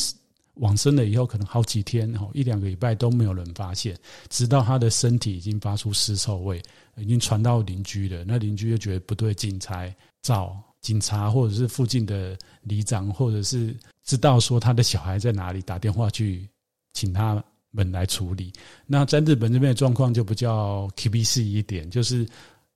[0.55, 3.97] 往生了以后，可能好几天哦，一两个礼拜都没有人发现，
[4.29, 6.63] 直到他的身体已经发出尸臭味，
[6.97, 8.25] 已经传到邻居了。
[8.25, 16.49] 那邻居就觉得不对劲，才找警察或者是附近的里长，或者是知道说他的小孩在哪里，打电话去
[16.93, 17.43] 请他。
[17.75, 18.53] 们来处理。
[18.87, 22.29] 那在日本这边的状况就比较厳し一点，就是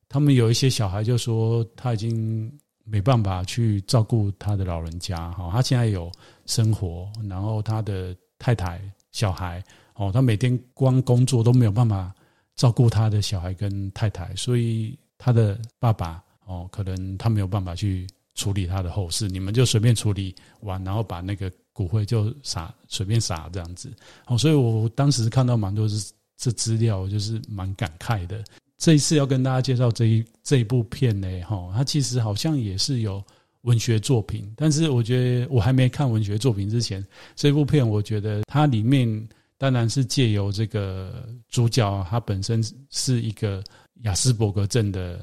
[0.08, 2.50] 他们有一些小孩就说他已经
[2.86, 6.10] 没办法去照顾他的老人家，哈，他现在有
[6.46, 8.80] 生活，然后他的太太、
[9.12, 9.62] 小孩，
[9.94, 12.14] 哦，他每天光工作都没有办法
[12.54, 21.52] 照顾他的小孩跟太太，所以他的爸爸，哦，可能他没有办法去处理他的后事，你们就随便处理完，然后把那个。
[21.76, 23.92] 骨灰就撒随便撒这样子，
[24.28, 28.42] 哦，所以我当时看到蛮多是这资料，就是蛮感慨的。
[28.78, 33.22] 这一次要跟大家介绍这一这一部片呢，哈，它其实好像也是有
[33.62, 43.62] 文学作品，但是我觉得我还没看文学作品之前，这部片我觉得它里面当然是借由这个主角，他本身是一个
[44.02, 45.22] 亚斯伯格症的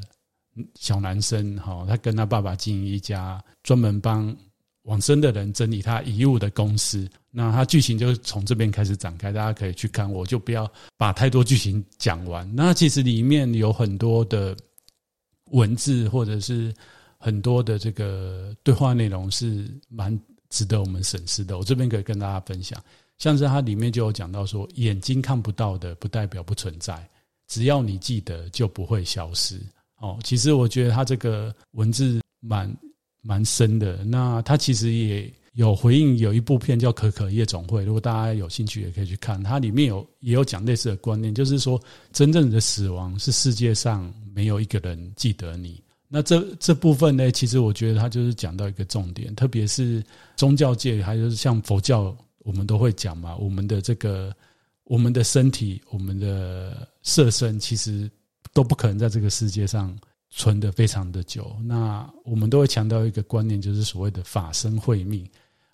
[0.75, 4.35] 小男生，哈，他跟他爸爸经营一家专门帮。
[4.83, 12.49] 往生的人整理他遗物的公司，那他剧情就从这边开始展开，大家可以去看，我就不要把太多剧情讲完。
[12.53, 14.55] 那其实里面有很多的
[15.51, 16.73] 文字，或者是
[17.17, 20.19] 很多的这个对话内容，是蛮
[20.49, 21.57] 值得我们审视的。
[21.57, 22.77] 我这边可以跟大家分享，
[23.19, 27.09] 像是它里面就有讲到说，眼睛看不到的不代表不存在，
[27.47, 29.61] 只要你记得，就不会消失。
[29.99, 32.69] 哦，其实我觉得他这个文字蛮。
[33.23, 39.41] 蛮深的，那他其实也有回应，有一部片叫《可可夜总会》，如果大家有兴趣，也可以去看。
[39.41, 41.81] 它里面有也有讲类似的观念，就是说，
[42.11, 45.81] 真正的死亡是世界上没有一个人记得你。
[46.09, 50.03] 那这这部分呢，其实我觉得他就是讲到一个重点，特别是
[50.35, 54.35] 宗教界，还有像佛教，我们都会讲嘛，我们的这个
[54.83, 58.11] 我们的身体，我们的色身，其实
[58.53, 59.97] 都不可能在这个世界上。
[60.35, 65.23] 存得非常的久，那我们都会强调一个观念，就是所谓的法身慧命，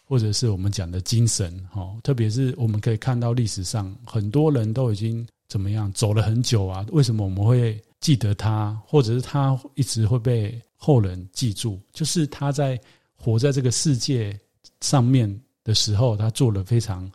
[0.04, 11.80] 或者是我们讲的精神，哈，特别是我们可以看到历史上很多人都已经怎么样走了很久啊，为什么我们会记得他，或者是他一直会被后人记住？
[11.94, 12.78] 就是他在
[13.16, 14.38] 活在这个世界
[14.82, 17.10] 上面的时候，他做了非常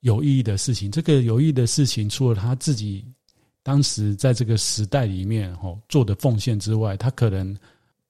[0.00, 0.90] 有意义的事情。
[0.90, 3.02] 这个有意义的事情，除了他自己。
[3.66, 7.52] 当时在这个时代里面哦做的奉献之外，他可能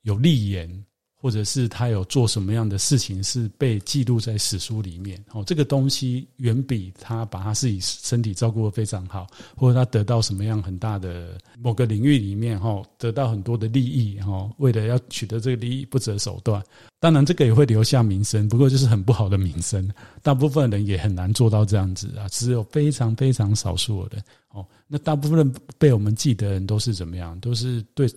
[0.03, 0.85] 有立言。
[1.27, 16.63] 或者是他有做什么样的事情是被记录在史书里面哦，这个东西远比他把他自己身体照顾得非常好，或者他得到什么样很大的某个领域里面哈，得到很多的利益哈，为了要取得这个利益不择手段。
[17.01, 19.93] 当然，这个也会留下名声，不过就是很不好的名声。
[20.23, 24.65] 大部分人也很难做到这样子啊，只有非常非常少数的人哦。
[24.87, 27.37] 那大部分人被我们记得人都是怎么样？
[27.41, 28.09] 都是对。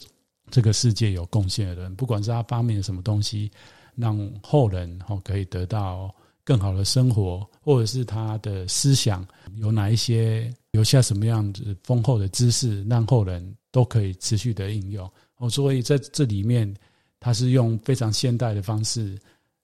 [0.49, 3.51] 这个世界有贡献的人，不管是他发明了什么东西，
[3.95, 9.25] 让后人哦可以得到更好的生活，或者是他的思想
[9.57, 15.09] 有哪一些留下什么样子丰厚的知识，让后人都可以持续的应用。
[15.37, 16.73] 哦，所以在这里面，
[17.19, 19.17] 他是用非常现代的方式，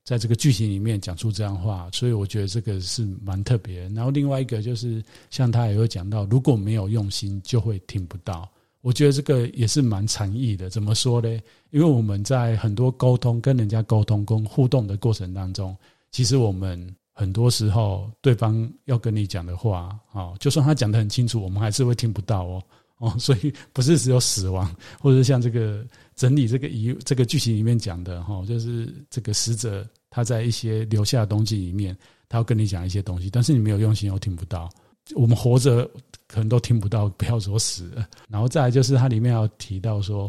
[0.03, 3.88] 在这个剧情里面讲出这样话，所以我觉得这个是蛮特别。
[3.89, 8.47] 然后另外一个就是，像他也会讲到，如果没有用心，就会听不到。
[8.86, 11.27] 我觉得这个也是蛮禅意的，怎么说呢？
[11.71, 15.75] 因为我们在很多沟通、跟人家沟通、跟互动的过程当中，
[16.11, 22.63] 其实我们很多时候对方要跟你讲的话，哦，就算他讲得很清楚，我们还是会听不到哦。
[22.99, 24.71] 哦， 所以不是只有死亡，
[25.01, 25.83] 或者像这个
[26.15, 31.97] 整理这个遗这个剧情里面讲的哈，就是这个死者他在一些留下的东西里面，
[32.29, 34.69] 他要跟你讲一些东西，但是你没有用心，又听不到。
[35.13, 35.89] 我们活着。
[36.27, 38.05] 可能都听不到，不要说死了。
[38.27, 40.27] 然后再来就是它里面要提到说，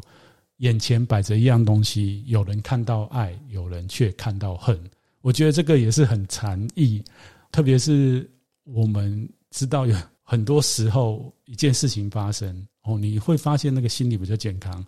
[0.59, 4.79] 眼前摆着一样东西，有人看到爱，有人却看到恨。
[5.23, 7.03] 我觉得这个也是很禅意，
[7.51, 8.31] 特别是
[8.65, 14.85] 我们知道有很多时候一件事情发生哦，你会发现那个心理比较健康，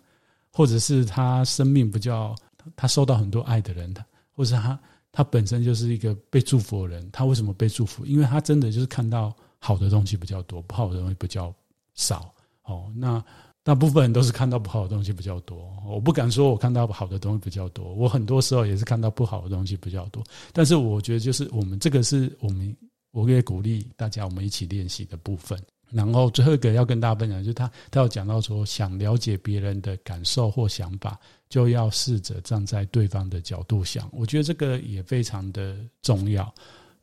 [0.53, 2.35] 或者是他生命比较
[2.75, 4.79] 他受到很多爱的人，他或者是他
[5.11, 7.09] 他本身就是一个被祝福的人。
[7.11, 8.05] 他为什么被祝福？
[8.05, 9.35] 因为他真的就是看到。
[9.59, 11.53] 好的东西比较多，不好的东西比较
[11.93, 12.33] 少。
[12.63, 13.23] 哦，那
[13.63, 15.71] 大部分人都是看到不好的东西比较多。
[15.85, 20.23] 我不敢说我看到好的东西比较多，我很多时候也是看到不好的东西比较多。
[20.53, 22.75] 但是我觉得，就是我们这个是我们，
[23.11, 25.61] 我也鼓励大家，我们一起练习的部分。
[25.91, 34.07] 然后最后一个要跟大家分享，就是他他要讲到说，想了解别人的感受或想法，就要试着站在对方的角度想。
[34.13, 36.53] 我觉得这个也非常的重要。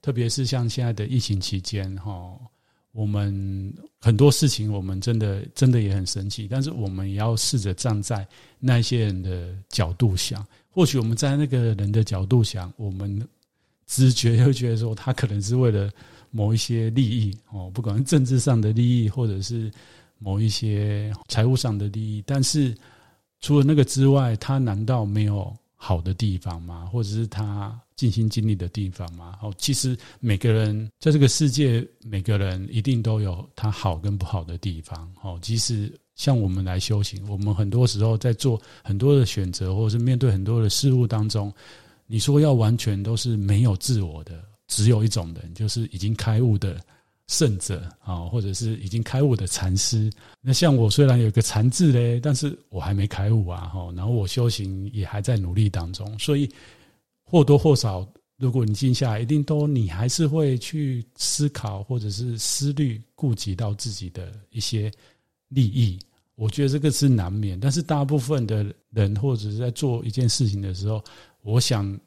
[0.02, 2.38] 特别是像现在的疫情期间，哈，
[2.92, 8.26] 我们很多事情我们真的真的也很生气，但是我们也要试着站在
[8.58, 10.46] 那些人的角度想。
[10.70, 13.26] 或许我们在那个人的角度想，我们
[13.86, 15.90] 直觉会觉得说他可能是为了
[16.30, 19.70] 某一些利益，哦，不管是政治上的利益，或者是
[20.18, 22.22] 某一些财务上的利益。
[22.26, 22.74] 但是
[23.40, 26.86] 除了那个之外，他难道没有好的地方吗？
[26.92, 29.38] 或者是他尽心尽力的地方嘛？
[29.42, 35.10] 哦，其实每个人在这个世界，每个人一定都有他好跟不好的地方。
[35.22, 41.52] 哦，即使像我们来修行，我们很多时候在做很多的选择，或者是面对很多的事物当中，
[42.06, 46.80] 你说要完全都是没有自我的，只有一种人，就是已经开悟的。
[47.28, 50.08] 圣者啊，或者是已经开悟的禅师。
[50.40, 53.62] 那像我虽然有个禅字嘞，但是我还没开悟啊。
[53.62, 56.48] 哈，然后我修行也还在努力当中，所以
[57.26, 58.08] 或多或少，
[58.38, 64.90] 如果你静下来，一定都你还是会去思考，或者是思虑，顾及到自己的一些
[65.48, 65.98] 利益。
[66.36, 71.02] 我觉得这个是难免，但是大部分的人或者是在做一件事情的时候，
[71.42, 71.98] 我想。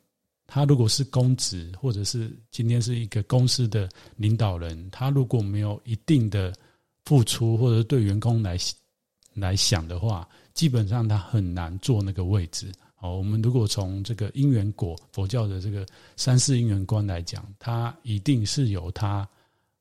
[0.51, 6.51] 他如果是公职，或者是今天是一个公司的领导人，他如果没有一定的
[7.05, 8.57] 付出，或者对员工来
[9.35, 12.71] 来想的话，基本上他很难坐那个位置。
[13.01, 15.85] 好，我们如果从这个因缘果佛教的这个
[16.17, 19.27] 三世因缘观来讲，他一定是有他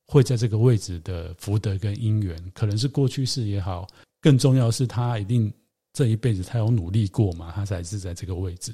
[0.06, 3.88] 会在这个位置的福德跟因缘，可能是过去世也好，
[4.20, 5.52] 更重要是他一定
[5.92, 8.72] 这一辈子他有努力过嘛，他才是在这个位置。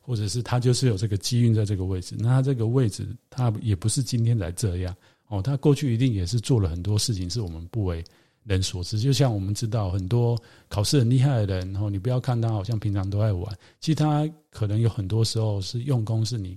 [0.00, 4.94] 或者是他就是有这个机运在这个位置，那他这个位置他也不是今天才这样
[5.26, 8.04] 哦，他过去一定也是做了很多事情是我们不为
[8.46, 8.98] 人所知。
[8.98, 16.56] 就像我们知道很多考试很厉害的人，然后你不要看他好像平常都爱玩，其实他可能有很多时候是用功是你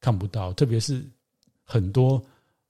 [0.00, 1.02] 看不到，特别是
[1.64, 2.22] 很多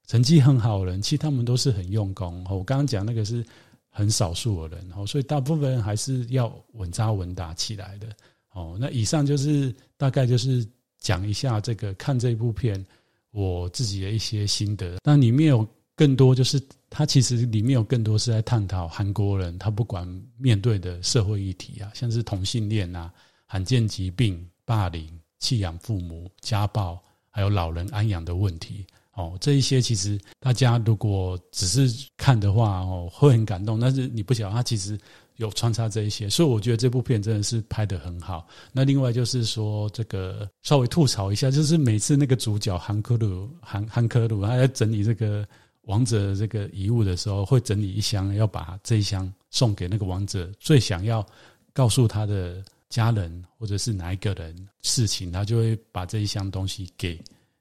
[0.07, 2.45] 成绩很好的人，其实他们都是很用功。
[2.49, 3.45] 我刚刚讲那个是
[3.89, 8.07] 很少数的人，哦，所以大部分人还是要稳扎稳打起来的。
[8.53, 10.67] 哦，那以上就是大概就是
[10.99, 12.85] 讲一下这个看这部片
[13.31, 14.97] 我自己的一些心得。
[15.03, 15.67] 但里面有
[15.99, 23.13] 更多，就是它其实里面有更多是在探讨韩国人他不管面对的社会议题啊，像是同性恋啊、
[23.47, 25.05] 罕见疾病、霸凌、
[25.41, 26.97] 弃养父母、家暴，
[27.29, 28.87] 还有老人安养的问题。
[29.15, 33.81] 哦，这一些其实大家如果只是看的话哦，会很感动。
[33.81, 34.97] 但是你不晓得，他其实
[35.39, 38.47] 有穿插这一些，所以我觉得这部片真的是拍得很好。
[38.71, 45.45] 那另外就是说，这个稍微吐槽一下，就是每次那个主角韩科鲁韩韩科鲁他在整理这个
[45.89, 51.27] 王者这个遗物的时候，会整理一箱，要把这一箱送给那个王者最想要
[51.73, 57.19] 告诉他的家人或者是哪一个人事情，他就会把这一箱东西给。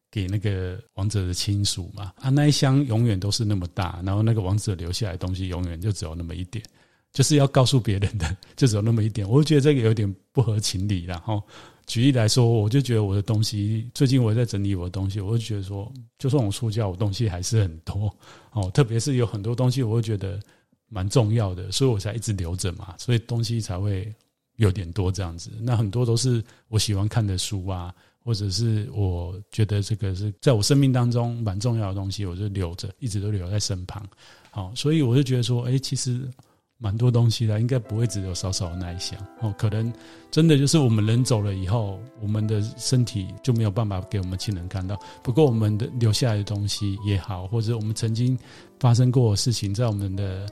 [0.10, 6.64] 给那个王者的亲属嘛，啊，那一箱永远都是那么大，然后那个王者留下来的东西永远就只有那么一点，
[7.12, 11.04] 就是要告诉别人的就只有那么一点，我就觉得这个有点不合情理。
[11.04, 11.44] 然后
[11.88, 18.16] 举例来说，我就觉得我的东西，最近我在整理我的东西，我就觉得说，就算我出家，我东西还是很多
[18.52, 20.40] 哦，特别是有很多东西，我会觉得
[20.90, 24.14] 蛮重要的，所以我才一直留着嘛，所以东西才会
[24.58, 25.50] 有点多这样子。
[25.60, 27.92] 那很多都是我喜欢看的书啊。
[28.28, 34.06] 或者是我觉得这个是在我生命当中蛮重要的东西，我就留着，一直都留在身旁。
[34.52, 36.30] 好，所以我就觉得说，哎，其实
[36.80, 39.20] 蛮多东西的，应该不会只有少少的那一项。
[39.42, 39.92] 哦，可能
[40.30, 45.00] 真的就是我们人走了以后，我们的身体就没有办法给我们亲人看到。
[45.24, 48.38] 不过我们的留下来的东西也好，或者我们曾经
[48.80, 50.48] 发生过的事情，在我们的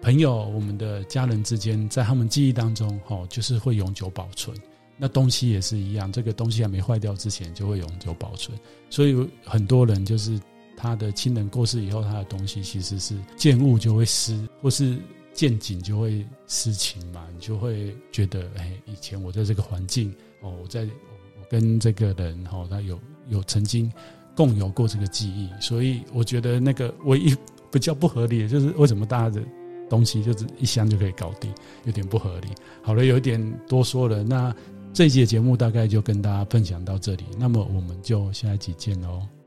[0.00, 4.56] 朋友、我们的家人之间，在他们记忆当中，哦，就是会永久保存。
[4.96, 8.58] 那东西也是一样，这个东西还没坏掉之前就会永久保存。
[8.88, 10.40] 所以很多人就是
[10.76, 14.98] 他的亲人过世以后，他的东西其实是见物就会失，或是
[15.32, 17.26] 见景就会思情嘛。
[17.34, 23.92] 你就会觉得，哎，以前我在这个环境哦，我在我跟这个人哦，他有有曾经
[24.34, 25.48] 共有过这个记忆。
[25.60, 27.36] 所以我觉得那个唯一
[27.70, 29.42] 比较不合理的就是为什么大家的
[29.88, 31.52] 东西就是一箱就可以搞定，
[31.84, 32.48] 有点不合理。
[32.82, 34.54] 好了，有一点多说了，那。
[34.92, 39.39] 这一集的节目大概就跟大家分享到这里，那么我们就下一集见喽。